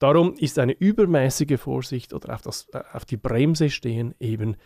[0.00, 4.56] Darum ist eine übermäßige Vorsicht oder auf, das, äh, auf die Bremse stehen eben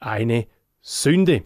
[0.00, 0.46] eine
[0.80, 1.42] Sünde.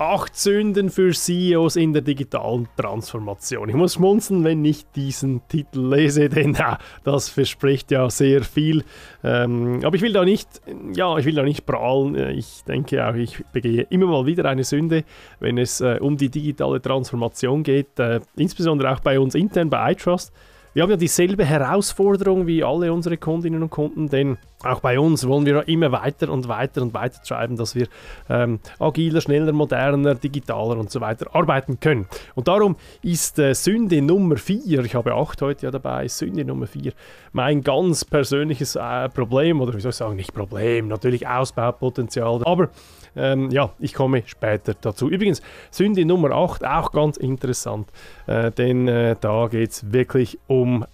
[0.00, 3.68] 8 Sünden für CEOs in der digitalen Transformation.
[3.68, 8.82] Ich muss schmunzeln, wenn ich diesen Titel lese, denn ja, das verspricht ja sehr viel.
[9.22, 10.48] Ähm, aber ich will da nicht,
[10.94, 12.14] ja, ich will da nicht prahlen.
[12.30, 15.04] Ich denke auch, ich begehe immer mal wieder eine Sünde,
[15.38, 17.98] wenn es äh, um die digitale Transformation geht.
[17.98, 20.32] Äh, insbesondere auch bei uns intern bei iTrust.
[20.72, 25.26] Wir haben ja dieselbe Herausforderung wie alle unsere Kundinnen und Kunden, denn auch bei uns
[25.26, 27.88] wollen wir immer weiter und weiter und weiter treiben, dass wir
[28.28, 32.06] ähm, agiler, schneller, moderner, digitaler und so weiter arbeiten können.
[32.36, 36.68] Und darum ist äh, Sünde Nummer 4, ich habe acht heute ja dabei, Sünde Nummer
[36.68, 36.92] 4,
[37.32, 42.68] mein ganz persönliches äh, Problem, oder wie soll ich sagen, nicht Problem, natürlich Ausbaupotenzial, aber
[43.16, 45.08] ähm, ja, ich komme später dazu.
[45.08, 47.88] Übrigens, Sünde Nummer 8, auch ganz interessant,
[48.26, 50.84] äh, denn äh, da geht es wirklich um,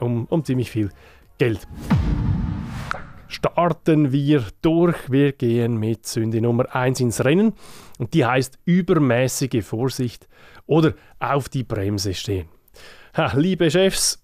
[0.00, 0.90] um, um ziemlich viel
[1.38, 1.66] Geld.
[3.28, 4.96] Starten wir durch.
[5.10, 7.52] Wir gehen mit Sünde Nummer 1 ins Rennen
[7.98, 10.28] und die heißt übermäßige Vorsicht
[10.66, 12.48] oder auf die Bremse stehen.
[13.16, 14.20] Ha, liebe Chefs,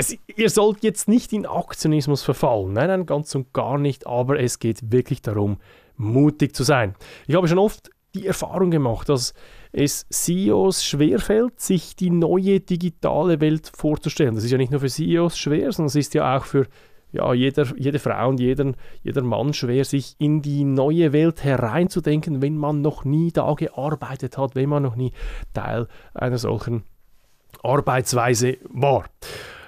[0.00, 2.72] es, ihr sollt jetzt nicht in Aktionismus verfallen.
[2.72, 4.06] Nein, nein, ganz und gar nicht.
[4.06, 5.58] Aber es geht wirklich darum,
[6.00, 6.94] mutig zu sein.
[7.26, 9.34] Ich habe schon oft die Erfahrung gemacht, dass
[9.72, 14.34] es CEOs schwerfällt, sich die neue digitale Welt vorzustellen.
[14.34, 16.66] Das ist ja nicht nur für CEOs schwer, sondern es ist ja auch für
[17.12, 22.40] ja, jeder, jede Frau und jeden, jeder Mann schwer, sich in die neue Welt hereinzudenken,
[22.40, 25.12] wenn man noch nie da gearbeitet hat, wenn man noch nie
[25.52, 26.84] Teil einer solchen
[27.62, 29.04] Arbeitsweise war.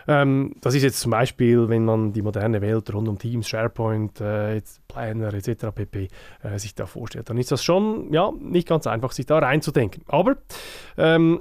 [0.09, 4.21] Ähm, das ist jetzt zum Beispiel, wenn man die moderne Welt rund um Teams, SharePoint,
[4.21, 5.67] äh, Planner etc.
[5.75, 6.09] pp.
[6.43, 10.05] Äh, sich da vorstellt, dann ist das schon ja, nicht ganz einfach, sich da reinzudenken.
[10.07, 10.37] Aber
[10.97, 11.41] ähm,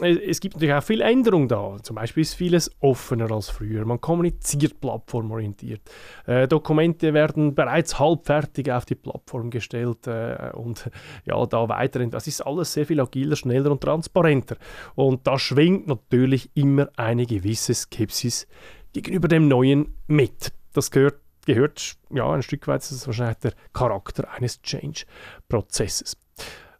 [0.00, 1.76] es gibt natürlich auch viel Änderung da.
[1.82, 3.84] Zum Beispiel ist vieles offener als früher.
[3.84, 5.82] Man kommuniziert plattformorientiert.
[6.26, 10.90] Äh, Dokumente werden bereits halbfertig auf die Plattform gestellt äh, und
[11.24, 12.10] ja, da weiterhin.
[12.10, 14.56] Das ist alles sehr viel agiler, schneller und transparenter.
[14.94, 18.46] Und da schwingt natürlich immer eine gewisse Skepsis
[18.92, 20.52] gegenüber dem Neuen mit.
[20.72, 26.16] Das gehört gehört ja ein Stück weit, das ist wahrscheinlich der Charakter eines Change-Prozesses.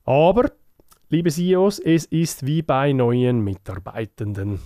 [0.04, 0.52] Aber
[1.12, 4.60] Liebe CEOs, es ist wie bei neuen Mitarbeitenden.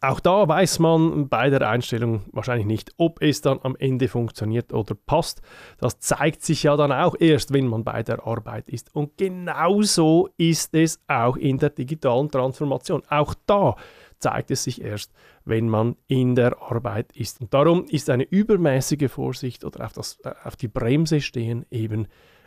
[0.00, 4.72] Auch da weiß man bei der Einstellung wahrscheinlich nicht, ob es dann am Ende funktioniert
[4.72, 5.42] oder passt.
[5.78, 8.94] Das zeigt sich ja dann auch erst, wenn man bei der Arbeit ist.
[8.94, 13.02] Und genauso ist es auch in der digitalen Transformation.
[13.08, 13.74] Auch da
[14.20, 15.12] zeigt es sich erst,
[15.44, 17.40] wenn man in der Arbeit ist.
[17.40, 22.06] Und darum ist eine übermäßige Vorsicht oder auf, das, auf die Bremse stehen eben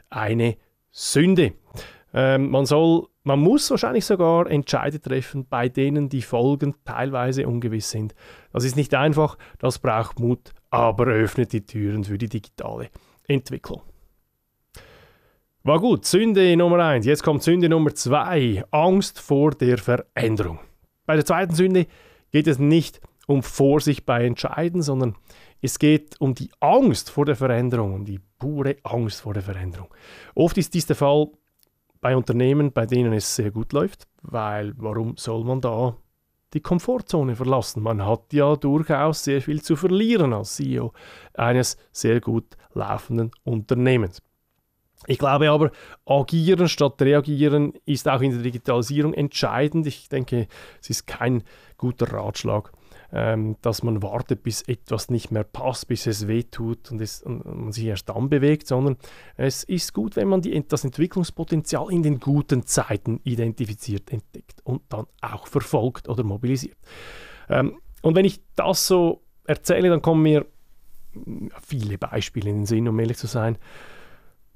[0.10, 0.56] eine
[0.92, 1.56] Sünde.
[2.14, 7.92] Ähm, man soll, man muss wahrscheinlich sogar Entscheide treffen, bei denen die Folgen teilweise ungewiss
[7.92, 8.16] sind.
[8.52, 12.90] Das ist nicht einfach, das braucht Mut, aber öffnet die Türen für die digitale
[13.28, 13.82] Entwicklung.
[15.64, 17.06] War gut, Sünde Nummer 1.
[17.06, 20.60] Jetzt kommt Sünde Nummer 2, Angst vor der Veränderung.
[21.06, 21.86] Bei der zweiten Sünde
[22.32, 25.16] geht es nicht um Vorsicht bei Entscheiden, sondern
[25.62, 29.94] es geht um die Angst vor der Veränderung, um die pure Angst vor der Veränderung.
[30.34, 31.28] Oft ist dies der Fall
[32.02, 35.96] bei Unternehmen, bei denen es sehr gut läuft, weil warum soll man da
[36.54, 37.84] die Komfortzone verlassen?
[37.84, 40.94] Man hat ja durchaus sehr viel zu verlieren als CEO
[41.34, 44.22] eines sehr gut laufenden Unternehmens.
[45.08, 45.72] Ich glaube aber,
[46.06, 49.88] agieren statt reagieren ist auch in der Digitalisierung entscheidend.
[49.88, 50.48] Ich denke,
[50.82, 51.44] es ist kein
[51.78, 52.72] guter Ratschlag,
[53.12, 57.46] ähm, dass man wartet, bis etwas nicht mehr passt, bis es wehtut und, es, und
[57.46, 58.98] man sich erst dann bewegt, sondern
[59.36, 64.82] es ist gut, wenn man die, das Entwicklungspotenzial in den guten Zeiten identifiziert, entdeckt und
[64.90, 66.78] dann auch verfolgt oder mobilisiert.
[67.50, 70.46] Ähm, und wenn ich das so erzähle, dann kommen mir
[71.62, 73.58] viele Beispiele in den Sinn, um ehrlich zu sein.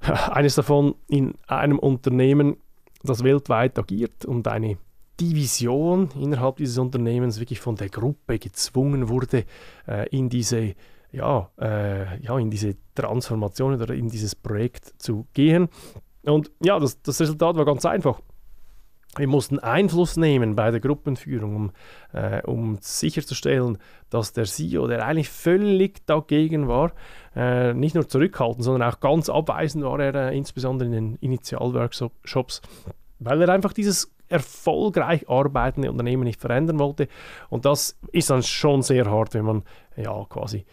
[0.00, 2.56] Eines davon in einem Unternehmen,
[3.02, 4.78] das weltweit agiert und eine
[5.20, 9.44] die Vision innerhalb dieses Unternehmens wirklich von der Gruppe gezwungen wurde,
[9.86, 10.74] äh, in diese
[11.14, 15.68] ja, äh, ja, in diese Transformation oder in dieses Projekt zu gehen.
[16.24, 18.20] Und ja, das, das Resultat war ganz einfach.
[19.16, 21.72] Wir mussten Einfluss nehmen bei der Gruppenführung, um,
[22.12, 23.78] äh, um sicherzustellen,
[24.10, 26.92] dass der CEO, der eigentlich völlig dagegen war,
[27.36, 32.60] äh, nicht nur zurückhaltend, sondern auch ganz abweisend war er, äh, insbesondere in den Initialworkshops,
[33.20, 37.08] weil er einfach dieses erfolgreich arbeitende Unternehmen nicht verändern wollte.
[37.50, 39.62] Und das ist dann schon sehr hart, wenn man
[39.96, 40.64] ja quasi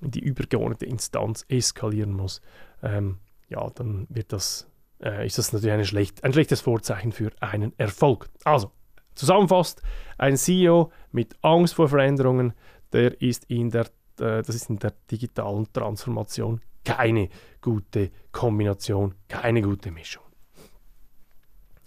[0.00, 2.40] die übergeordnete Instanz eskalieren muss,
[2.82, 4.68] ähm, ja, dann wird das,
[5.02, 8.28] äh, ist das natürlich schlecht, ein schlechtes Vorzeichen für einen Erfolg.
[8.44, 8.72] Also,
[9.14, 9.82] zusammenfasst,
[10.18, 12.52] ein CEO mit Angst vor Veränderungen,
[12.92, 13.86] der ist in der,
[14.18, 17.28] äh, das ist in der digitalen Transformation keine
[17.60, 20.24] gute Kombination, keine gute Mischung.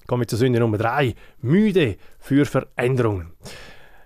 [0.07, 1.15] Kommen wir zur Sünde Nummer 3.
[1.41, 3.31] Müde für Veränderungen.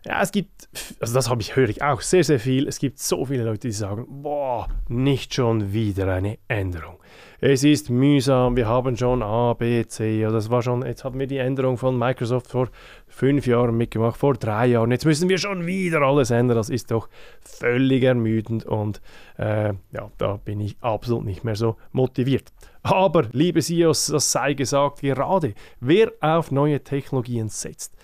[0.06, 0.70] Ja, es gibt,
[1.02, 2.68] also das habe ich, höre ich auch sehr, sehr viel.
[2.68, 7.00] Es gibt so viele Leute, die sagen, boah, nicht schon wieder eine Änderung.
[7.42, 11.20] Es ist mühsam, wir haben schon A, B, C, oder das war schon, jetzt haben
[11.20, 12.70] wir die Änderung von Microsoft vor
[13.08, 16.58] fünf Jahren mitgemacht, vor drei Jahren, jetzt müssen wir schon wieder alles ändern.
[16.58, 17.08] Das ist doch
[17.42, 19.02] völlig ermüdend und
[19.38, 22.52] äh, ja, da bin ich absolut nicht mehr so motiviert.
[22.84, 27.96] Aber, liebe CEOs, das sei gesagt, gerade wer auf neue Technologien setzt,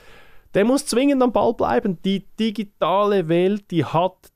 [0.56, 2.02] der muss zwingend am Ball bleiben.
[2.04, 4.32] Die digitale Welt, die hat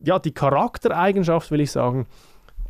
[0.00, 2.06] ja die Charaktereigenschaft, will ich sagen,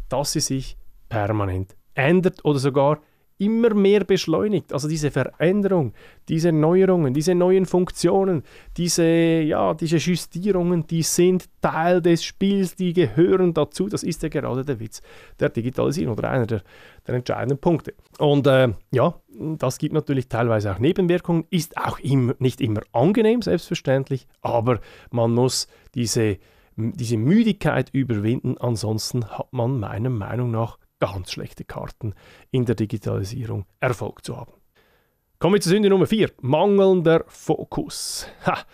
[0.08, 0.76] dass sie sich
[1.08, 2.98] permanent ändert oder sogar
[3.38, 4.72] immer mehr beschleunigt.
[4.72, 5.94] Also diese Veränderung,
[6.28, 8.42] diese Neuerungen, diese neuen Funktionen,
[8.76, 13.88] diese, ja, diese Justierungen, die sind Teil des Spiels, die gehören dazu.
[13.88, 15.00] Das ist ja gerade der Witz
[15.38, 16.62] der Digitalisierung oder einer der,
[17.06, 17.94] der entscheidenden Punkte.
[18.18, 23.42] Und äh, ja, das gibt natürlich teilweise auch Nebenwirkungen, ist auch immer, nicht immer angenehm,
[23.42, 24.80] selbstverständlich, aber
[25.10, 26.38] man muss diese,
[26.76, 32.14] diese Müdigkeit überwinden, ansonsten hat man meiner Meinung nach ganz schlechte Karten
[32.50, 34.52] in der Digitalisierung Erfolg zu haben.
[35.38, 38.26] Kommen wir zur Sünde Nummer 4, mangelnder Fokus.
[38.46, 38.64] Ha.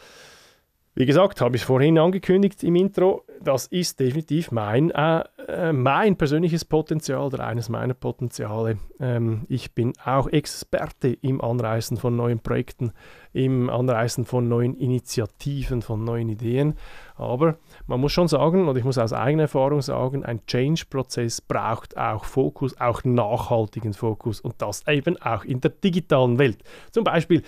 [0.97, 6.15] Wie gesagt, habe ich vorhin angekündigt im Intro, das ist definitiv mein, äh, äh, mein
[6.15, 8.79] persönliches Potenzial oder eines meiner Potenziale.
[9.01, 12.93] Ähm, ich bin auch Experte im Anreißen von neuen Projekten,
[13.33, 16.75] im Anreißen von neuen Initiativen, von neuen Ideen.
[17.17, 17.59] Aber
[17.89, 22.25] man muss schon sagen, und ich muss aus eigener Erfahrung sagen, ein Change-Prozess braucht auch
[22.25, 26.59] Fokus, auch nachhaltigen Fokus und das eben auch in der digitalen Welt.
[26.93, 27.43] Zum Beispiel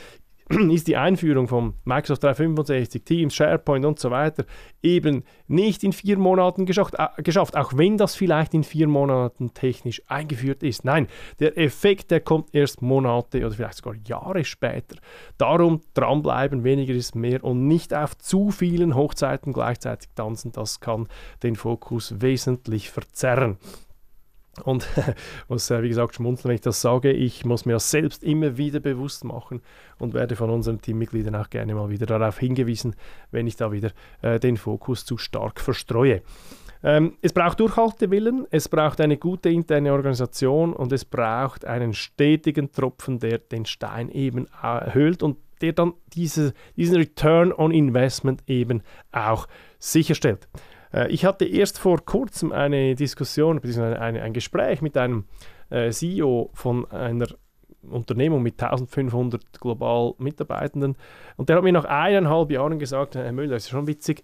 [0.71, 4.45] ist die Einführung von Microsoft 365, Teams, SharePoint und so weiter
[4.87, 9.53] eben nicht in vier Monaten geschafft, äh, geschafft, auch wenn das vielleicht in vier Monaten
[9.53, 10.85] technisch eingeführt ist.
[10.85, 11.09] Nein,
[11.41, 14.97] der Effekt, der kommt erst Monate oder vielleicht sogar Jahre später.
[15.37, 21.09] Darum dranbleiben, weniger ist mehr und nicht auf zu vielen Hochzeiten gleichzeitig tanzen, das kann
[21.43, 23.59] den Fokus wesentlich verzerren.
[24.65, 24.89] Und
[25.49, 27.13] muss, äh, wie gesagt, schmunzeln, wenn ich das sage.
[27.13, 29.63] Ich muss mir das selbst immer wieder bewusst machen
[29.99, 32.97] und werde von unseren Teammitgliedern auch gerne mal wieder darauf hingewiesen,
[33.31, 33.91] wenn ich da wieder
[34.23, 36.23] äh, den Fokus zu stark verstreue.
[36.83, 42.71] Ähm, es braucht Durchhaltewillen, es braucht eine gute interne Organisation und es braucht einen stetigen
[42.71, 48.83] Tropfen, der den Stein eben erhöht und der dann diese, diesen Return on Investment eben
[49.11, 49.47] auch
[49.79, 50.49] sicherstellt.
[50.93, 55.25] Äh, ich hatte erst vor kurzem eine Diskussion, beziehungsweise ein Gespräch mit einem
[55.71, 57.27] äh, CEO von einer
[57.83, 60.97] Unternehmung mit 1500 global Mitarbeitenden
[61.37, 64.23] und der hat mir nach eineinhalb Jahren gesagt, Herr Müller, das ist schon witzig,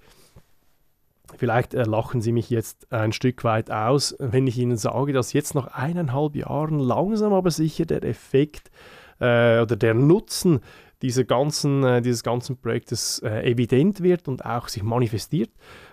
[1.36, 5.32] Vielleicht äh, lachen Sie mich jetzt ein Stück weit aus, wenn ich Ihnen sage, dass
[5.32, 8.70] jetzt nach eineinhalb Jahren langsam aber sicher der Effekt
[9.18, 10.60] äh, oder der Nutzen
[11.00, 15.50] dieser ganzen, dieses ganzen Projektes evident wird und auch sich manifestiert.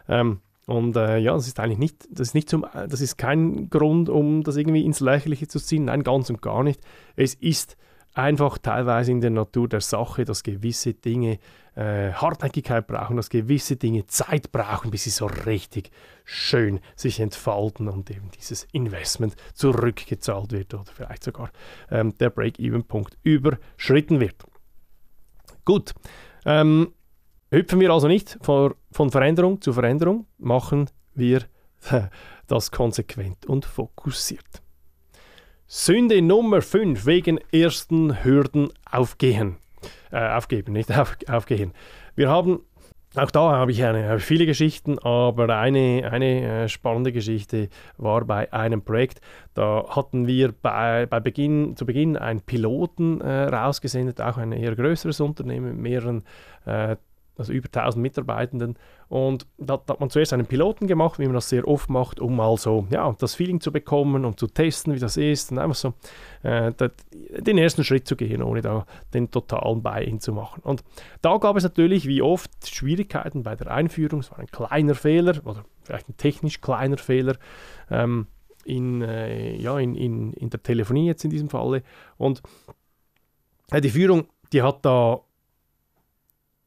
[0.08, 3.72] Ähm, und äh, ja, das ist eigentlich nicht, das ist nicht zum, das ist kein
[3.72, 5.86] Grund, um das irgendwie ins Lächerliche zu ziehen.
[5.86, 6.80] Nein, ganz und gar nicht.
[7.16, 7.76] Es ist
[8.14, 11.40] einfach teilweise in der Natur der Sache, dass gewisse Dinge
[11.76, 15.90] äh, Hartnäckigkeit brauchen, dass gewisse Dinge Zeit brauchen, bis sie so richtig
[16.24, 21.50] schön sich entfalten und eben dieses Investment zurückgezahlt wird oder vielleicht sogar
[21.90, 24.36] ähm, der Break-Even-Punkt überschritten wird.
[25.66, 25.96] Gut.
[26.46, 26.94] Ähm,
[27.52, 31.46] Hüpfen wir also nicht von, von Veränderung zu Veränderung, machen wir
[32.48, 34.62] das konsequent und fokussiert.
[35.66, 39.58] Sünde Nummer 5 wegen ersten Hürden aufgehen.
[40.12, 41.74] Äh, aufgeben, nicht auf, aufgehen.
[42.16, 42.60] Wir haben,
[43.16, 48.52] auch da habe ich eine, viele Geschichten, aber eine, eine äh, spannende Geschichte war bei
[48.52, 49.22] einem Projekt.
[49.54, 54.76] Da hatten wir bei, bei Beginn, zu Beginn einen Piloten äh, rausgesendet, auch ein eher
[54.76, 56.24] größeres Unternehmen mit mehreren
[56.66, 56.96] äh,
[57.40, 58.76] also über 1000 Mitarbeitenden.
[59.08, 62.20] Und da, da, hat man zuerst einen Piloten gemacht, wie man das sehr oft macht,
[62.20, 65.58] um mal so ja, das Feeling zu bekommen und zu testen, wie das ist und
[65.58, 65.94] einfach so
[66.44, 66.72] äh,
[67.40, 70.62] den ersten Schritt zu gehen, ohne da den totalen Buy-in zu machen.
[70.64, 70.84] Und
[71.22, 74.20] da gab es natürlich wie oft Schwierigkeiten bei der Einführung.
[74.20, 77.36] Es war ein kleiner Fehler oder vielleicht ein technisch kleiner Fehler.
[77.90, 78.28] Ähm,
[78.66, 81.82] in, äh, ja, in, in, in der Telefonie jetzt in diesem Falle.
[82.18, 82.44] Und
[83.72, 85.22] äh, die Führung, die hat da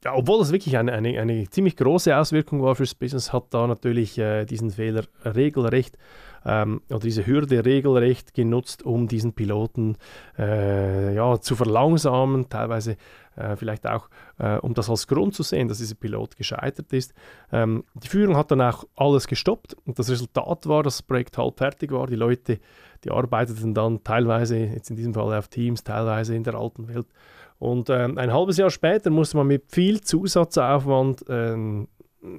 [0.04, 3.66] ja, obwohl das wirklich eine, eine, eine ziemlich große Auswirkung war fürs Business, hat da
[3.66, 5.96] natürlich äh, diesen Fehler regelrecht
[6.44, 9.96] ähm, oder diese Hürde regelrecht genutzt, um diesen Piloten
[10.38, 12.96] äh, ja, zu verlangsamen, teilweise
[13.36, 17.14] äh, vielleicht auch, äh, um das als Grund zu sehen, dass dieser Pilot gescheitert ist.
[17.52, 21.38] Ähm, die Führung hat dann auch alles gestoppt und das Resultat war, dass das Projekt
[21.38, 22.06] halb fertig war.
[22.06, 22.58] Die Leute,
[23.04, 27.06] die arbeiteten dann teilweise, jetzt in diesem Fall auf Teams, teilweise in der alten Welt.
[27.62, 31.86] Und äh, ein halbes Jahr später musste man mit viel Zusatzaufwand ähm,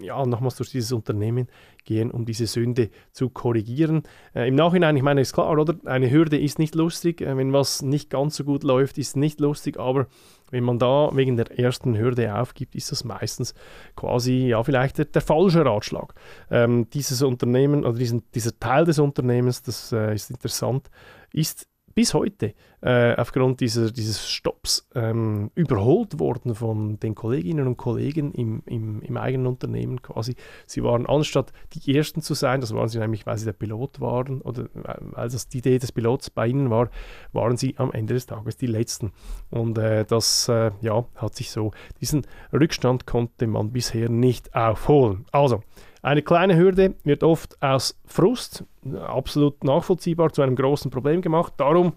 [0.02, 1.48] ja, nochmals durch dieses Unternehmen
[1.86, 4.04] gehen, um diese Sünde zu korrigieren.
[4.36, 5.76] Äh, Im Nachhinein, ich meine, ist klar, oder?
[5.86, 7.22] Eine Hürde ist nicht lustig.
[7.22, 10.08] Äh, wenn was nicht ganz so gut läuft, ist nicht lustig, aber
[10.52, 13.54] wenn man da wegen der ersten Hürde aufgibt, ist das meistens
[13.96, 16.16] quasi, ja, vielleicht der, der falsche Ratschlag.
[16.52, 20.90] Ähm, dieses Unternehmen oder diesen, dieser Teil des Unternehmens, das äh, ist interessant,
[21.32, 27.78] ist bis heute äh, aufgrund dieser, dieses Stopps ähm, überholt worden von den Kolleginnen und
[27.78, 30.36] Kollegen im, im, im, eigenen Unternehmen quasi.
[30.66, 34.02] Sie waren anstatt die Ersten zu sein, das waren sie nämlich, weil sie der Pilot
[34.02, 36.90] waren oder äh, weil das die Idee des Pilots bei ihnen war,
[37.32, 39.12] waren sie am Ende des Tages die Letzten.
[39.50, 41.72] Und äh, das äh, ja, hat sich so,
[42.02, 45.26] diesen Rückstand konnte man bisher nicht aufholen.
[45.32, 45.64] Also,
[46.04, 48.66] eine kleine Hürde wird oft aus Frust,
[49.00, 51.54] absolut nachvollziehbar, zu einem großen Problem gemacht.
[51.58, 51.94] Darum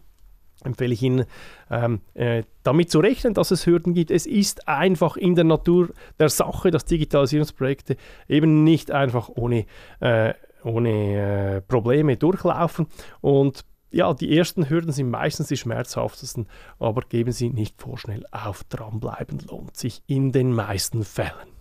[0.64, 1.24] empfehle ich Ihnen,
[1.70, 4.12] ähm, äh, damit zu rechnen, dass es Hürden gibt.
[4.12, 7.96] Es ist einfach in der Natur der Sache, dass Digitalisierungsprojekte
[8.28, 9.66] eben nicht einfach ohne,
[10.00, 12.86] äh, ohne äh, Probleme durchlaufen.
[13.20, 16.46] Und ja, die ersten Hürden sind meistens die schmerzhaftesten,
[16.78, 18.62] aber geben Sie nicht vorschnell auf.
[18.64, 21.55] Dranbleiben lohnt sich in den meisten Fällen.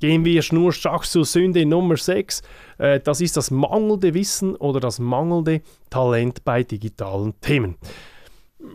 [0.00, 2.42] Gehen wir schnurstracks zur Sünde Nummer 6.
[2.78, 7.76] Äh, das ist das mangelnde Wissen oder das mangelnde Talent bei digitalen Themen.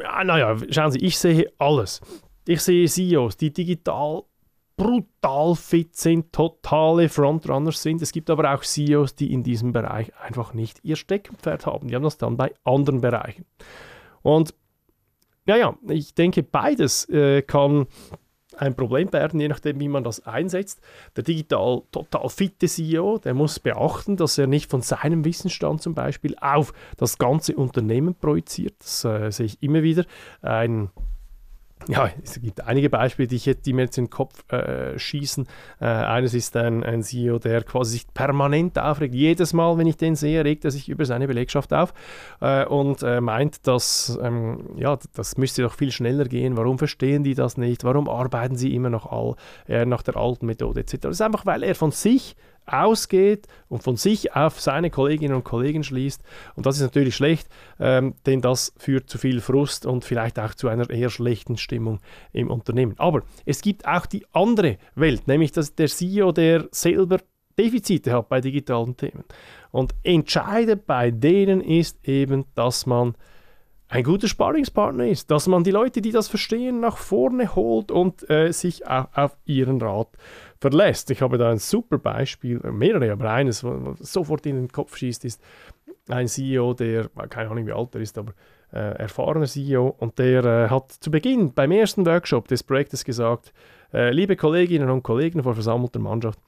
[0.01, 2.01] Ja, naja, schauen Sie, ich sehe alles.
[2.47, 4.23] Ich sehe CEOs, die digital
[4.81, 8.01] brutal fit sind, totale Frontrunners sind.
[8.01, 11.87] Es gibt aber auch CEOs, die in diesem Bereich einfach nicht ihr Steckenpferd haben.
[11.87, 13.45] Die haben das dann bei anderen Bereichen.
[14.23, 14.55] Und
[15.45, 17.87] ja, ja, ich denke, beides äh, kann
[18.58, 20.81] ein Problem werden, je nachdem, wie man das einsetzt.
[21.15, 25.93] Der digital total fitte CEO, der muss beachten, dass er nicht von seinem Wissensstand zum
[25.93, 28.75] Beispiel auf das ganze Unternehmen projiziert.
[28.79, 30.05] Das äh, sehe ich immer wieder.
[30.41, 30.89] Ein
[31.88, 35.47] ja, es gibt einige Beispiele, die, ich, die mir jetzt in den Kopf äh, schießen.
[35.79, 39.15] Äh, eines ist ein, ein CEO, der quasi sich permanent aufregt.
[39.15, 41.93] Jedes Mal, wenn ich den sehe, regt er sich über seine Belegschaft auf
[42.39, 46.57] äh, und äh, meint, dass ähm, ja, das müsste doch viel schneller gehen.
[46.57, 47.83] Warum verstehen die das nicht?
[47.83, 49.35] Warum arbeiten sie immer noch all,
[49.67, 50.97] äh, nach der alten Methode etc.
[51.01, 52.35] Das ist einfach, weil er von sich
[52.71, 56.21] ausgeht und von sich auf seine Kolleginnen und Kollegen schließt.
[56.55, 57.47] Und das ist natürlich schlecht,
[57.79, 61.99] ähm, denn das führt zu viel Frust und vielleicht auch zu einer eher schlechten Stimmung
[62.33, 62.95] im Unternehmen.
[62.97, 67.19] Aber es gibt auch die andere Welt, nämlich dass der CEO, der selber
[67.57, 69.23] Defizite hat bei digitalen Themen.
[69.71, 73.15] Und entscheidend bei denen ist eben, dass man
[73.91, 78.27] ein guter Sparringspartner ist, dass man die Leute, die das verstehen, nach vorne holt und
[78.29, 80.07] äh, sich auf ihren Rat
[80.62, 81.10] verlässt.
[81.10, 85.25] Ich habe da ein super Beispiel, mehrere, aber eines, was sofort in den Kopf schießt,
[85.25, 85.41] ist
[86.08, 88.34] ein CEO, der, keine Ahnung wie alt er ist, aber
[88.72, 93.53] äh, erfahrener CEO, und der äh, hat zu Beginn beim ersten Workshop des Projektes gesagt,
[93.91, 96.39] äh, liebe Kolleginnen und Kollegen vor versammelter Mannschaft,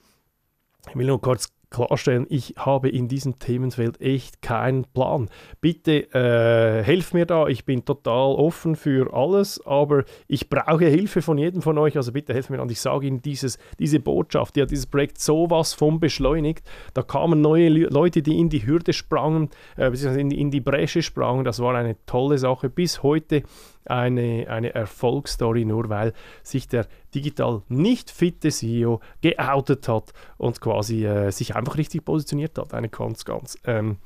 [0.88, 5.30] ich will nur kurz klarstellen, ich habe in diesem Themenfeld echt keinen Plan.
[5.60, 11.22] Bitte äh, helft mir da, ich bin total offen für alles, aber ich brauche Hilfe
[11.22, 14.56] von jedem von euch, also bitte helft mir und ich sage Ihnen dieses, diese Botschaft,
[14.56, 16.64] die hat dieses Projekt sowas von beschleunigt.
[16.94, 21.02] Da kamen neue Leute, die in die Hürde sprangen, äh, in, die, in die Bresche
[21.02, 22.70] sprangen, das war eine tolle Sache.
[22.70, 23.44] Bis heute
[23.86, 26.14] eine, eine Erfolgsstory, nur weil
[26.44, 32.58] sich der digital nicht fitte CEO geoutet hat und quasi äh, sich einfach richtig positioniert
[32.58, 32.74] hat.
[32.74, 33.98] Eine ganz, ganz ähm,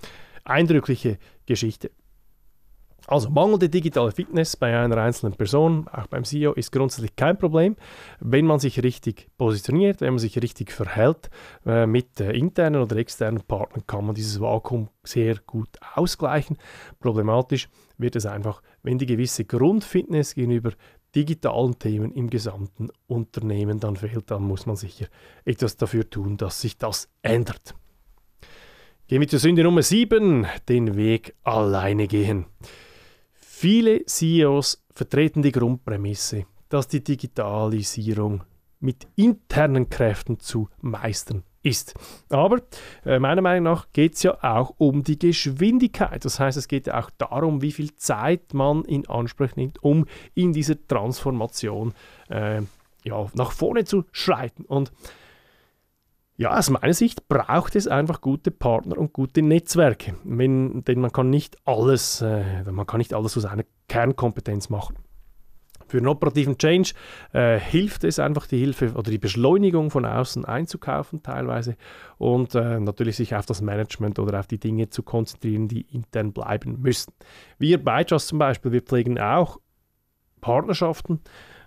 [0.44, 1.92] eindrückliche Geschichte.
[3.10, 7.78] Also mangelnde digitale Fitness bei einer einzelnen Person, auch beim CEO, ist grundsätzlich kein Problem,
[8.20, 11.30] wenn man sich richtig positioniert, wenn man sich richtig verhält.
[11.66, 16.58] Äh, mit äh, internen oder externen Partnern kann man dieses Vakuum sehr gut ausgleichen.
[17.00, 20.72] Problematisch wird es einfach, wenn die gewisse Grundfitness gegenüber
[21.18, 25.08] digitalen Themen im gesamten Unternehmen dann fehlt, dann muss man sicher
[25.46, 27.74] etwas dafür tun, dass sich das ändert.
[29.08, 32.46] Gehen wir zur Sünde Nummer 7, den Weg alleine gehen.
[33.34, 38.44] Viele CEOs vertreten die Grundprämisse, dass die Digitalisierung
[38.80, 41.94] mit internen Kräften zu meistern ist.
[42.30, 42.62] Aber
[43.06, 46.24] äh, meiner Meinung nach geht es ja auch um die Geschwindigkeit.
[46.24, 50.06] Das heißt, es geht ja auch darum, wie viel Zeit man in Anspruch nimmt, um
[50.34, 51.94] in dieser Transformation
[52.30, 52.62] äh,
[53.04, 54.64] ja, nach vorne zu schreiten.
[54.66, 54.92] Und
[56.38, 61.12] ja, aus meiner Sicht braucht es einfach gute Partner und gute Netzwerke, wenn, denn man
[61.12, 64.98] kann nicht alles, äh, man kann nicht alles aus einer Kernkompetenz machen.
[65.88, 66.94] Für einen operativen Change
[67.34, 71.76] äh, hilft es einfach, die Hilfe oder die Beschleunigung von außen einzukaufen teilweise
[72.18, 76.34] und äh, natürlich sich auf das Management oder auf die Dinge zu konzentrieren, die intern
[76.34, 77.14] bleiben müssen.
[77.58, 79.60] Wir bei Just zum Beispiel, wir pflegen auch
[80.42, 81.22] Partnerschaften,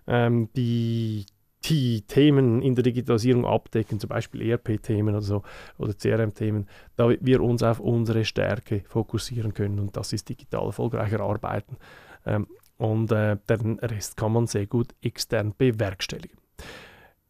[0.07, 1.27] ähm, die
[1.65, 5.43] die Themen in der Digitalisierung abdecken, zum Beispiel ERP-Themen oder so
[5.79, 11.21] oder CRM-Themen, da wir uns auf unsere Stärke fokussieren können und das ist digital erfolgreicher
[11.21, 11.77] Arbeiten.
[12.25, 12.47] Ähm,
[12.81, 16.39] und äh, den Rest kann man sehr gut extern bewerkstelligen.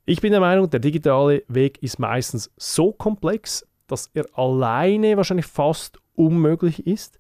[0.05, 5.47] Ich bin der Meinung, der digitale Weg ist meistens so komplex, dass er alleine wahrscheinlich
[5.47, 7.19] fast unmöglich ist.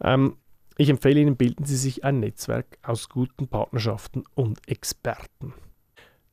[0.00, 0.38] Ähm,
[0.78, 5.52] ich empfehle Ihnen, bilden Sie sich ein Netzwerk aus guten Partnerschaften und Experten.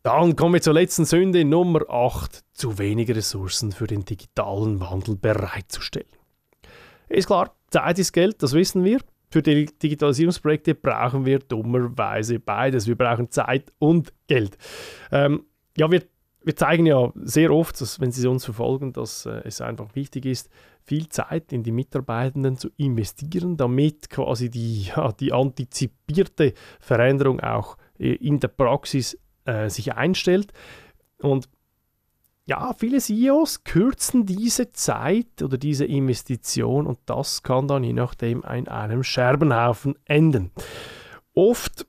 [0.02, 5.18] Dann kommen wir zur letzten Sünde, Nummer 8, zu wenig Ressourcen für den digitalen Wandel
[5.18, 6.08] bereitzustellen.
[7.10, 9.00] Ist klar, Zeit ist Geld, das wissen wir
[9.34, 12.88] für die Digitalisierungsprojekte brauchen wir dummerweise beides.
[12.88, 14.60] Wir brauchen Zeit und Geld.
[15.12, 16.04] Ähm, ja, wir,
[16.44, 20.28] wir zeigen ja sehr oft, dass, wenn Sie uns verfolgen, dass äh, es einfach wichtig
[20.28, 20.52] ist,
[20.84, 27.78] viel Zeit in die Mitarbeitenden zu investieren, damit quasi die, ja, die antizipierte Veränderung auch
[27.98, 30.54] äh, in der Praxis äh, sich einstellt.
[31.18, 31.50] Und
[32.46, 38.44] ja, viele CEOs kürzen diese Zeit oder diese Investition und das kann dann je nachdem
[38.44, 40.52] in einem Scherbenhaufen enden.
[41.34, 41.86] Oft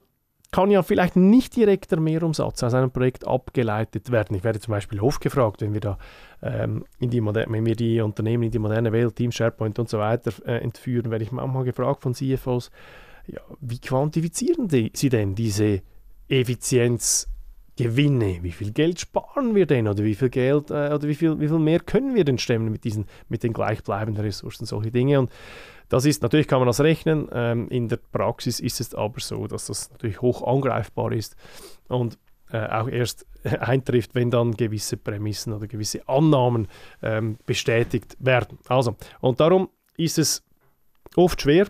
[0.53, 4.37] kann ja vielleicht nicht direkt der Mehrumsatz aus einem Projekt abgeleitet werden.
[4.37, 5.99] Ich werde zum Beispiel oft gefragt, wenn wir da
[6.43, 9.99] ähm, in die wenn wir die Unternehmen in die moderne Welt, Team SharePoint und so
[9.99, 12.71] weiter äh, entführen, werde ich manchmal gefragt von CFOs,
[13.27, 15.83] ja, wie quantifizieren die, sie denn diese
[16.29, 17.29] Effizienz
[17.77, 21.41] Gewinne, wie viel Geld sparen wir denn oder wie viel Geld äh, oder wie viel,
[21.41, 25.19] wie viel mehr können wir denn stemmen mit diesen mit den gleichbleibenden Ressourcen, solche Dinge
[25.19, 25.31] und
[25.89, 27.29] das ist natürlich kann man das rechnen.
[27.33, 31.37] Ähm, in der Praxis ist es aber so, dass das natürlich hoch angreifbar ist
[31.89, 32.19] und
[32.51, 36.69] äh, auch erst eintrifft, wenn dann gewisse Prämissen oder gewisse Annahmen
[37.03, 38.59] ähm, bestätigt werden.
[38.69, 40.45] Also und darum ist es
[41.17, 41.67] oft schwer,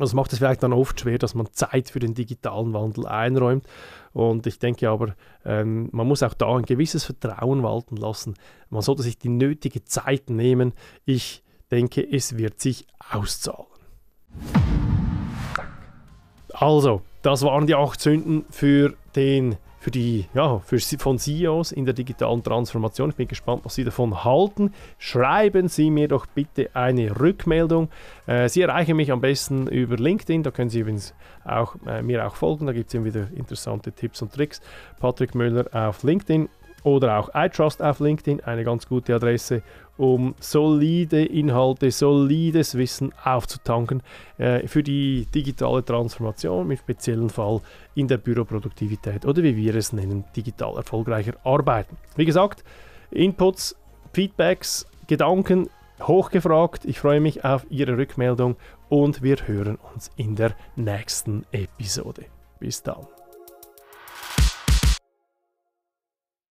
[0.00, 3.66] das macht es vielleicht dann oft schwer, dass man Zeit für den digitalen Wandel einräumt.
[4.12, 8.34] Und ich denke aber, ähm, man muss auch da ein gewisses Vertrauen walten lassen.
[8.70, 10.72] Man sollte sich die nötige Zeit nehmen.
[11.04, 13.66] Ich denke, es wird sich auszahlen.
[16.52, 21.84] Also, das waren die acht Sünden für den für die, ja, für, von CEOs in
[21.84, 23.10] der digitalen Transformation.
[23.10, 24.72] Ich bin gespannt, was Sie davon halten.
[24.98, 27.88] Schreiben Sie mir doch bitte eine Rückmeldung.
[28.26, 30.42] Äh, Sie erreichen mich am besten über LinkedIn.
[30.42, 31.14] Da können Sie übrigens
[31.44, 32.66] auch, äh, mir auch folgen.
[32.66, 34.60] Da gibt es immer wieder interessante Tipps und Tricks.
[34.98, 36.48] Patrick Müller auf LinkedIn
[36.82, 39.62] oder auch iTrust auf LinkedIn, eine ganz gute Adresse,
[39.98, 44.02] um solide Inhalte, solides Wissen aufzutanken
[44.38, 47.60] äh, für die digitale Transformation, im speziellen Fall
[47.94, 51.96] in der Büroproduktivität oder wie wir es nennen, digital erfolgreicher arbeiten.
[52.16, 52.64] Wie gesagt,
[53.10, 53.76] Inputs,
[54.12, 55.68] Feedbacks, Gedanken
[56.02, 56.84] hochgefragt.
[56.84, 58.56] Ich freue mich auf Ihre Rückmeldung
[58.88, 62.26] und wir hören uns in der nächsten Episode.
[62.60, 63.17] Bis dann.